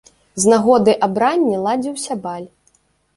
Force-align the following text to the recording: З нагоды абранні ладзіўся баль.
З 0.43 0.53
нагоды 0.53 0.95
абранні 1.07 1.57
ладзіўся 1.65 2.17
баль. 2.25 2.49